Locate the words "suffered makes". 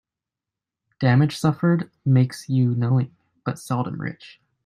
1.37-2.49